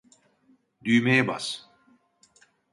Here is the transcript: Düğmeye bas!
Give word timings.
Düğmeye 0.83 1.27
bas! 1.27 1.67